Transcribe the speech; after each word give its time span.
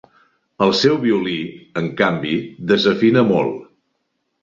El 0.67 0.73
seu 0.79 0.97
violí, 1.03 1.35
en 1.83 1.91
canvi, 2.01 2.35
desafina 2.75 3.29
molt. 3.37 3.65